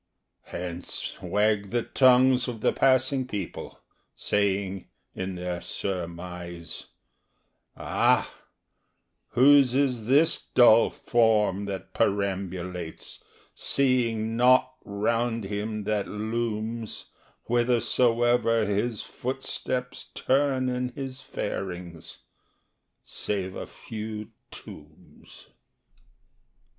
Hence 0.45 1.13
wag 1.21 1.69
the 1.69 1.83
tongues 1.83 2.47
of 2.47 2.61
the 2.61 2.73
passing 2.73 3.27
people, 3.27 3.79
saying 4.15 4.89
In 5.13 5.35
their 5.35 5.61
surmise, 5.61 6.87
"Ah—whose 7.77 9.75
is 9.75 10.07
this 10.07 10.43
dull 10.55 10.89
form 10.89 11.65
that 11.65 11.93
perambulates, 11.93 13.23
seeing 13.53 14.35
nought 14.35 14.73
Round 14.83 15.43
him 15.43 15.83
that 15.83 16.07
looms 16.07 17.11
Whithersoever 17.43 18.65
his 18.65 19.03
footsteps 19.03 20.05
turn 20.15 20.67
in 20.67 20.89
his 20.95 21.21
farings, 21.21 22.21
Save 23.03 23.53
a 23.53 23.67
few 23.67 24.31
tombs?" 24.49 25.49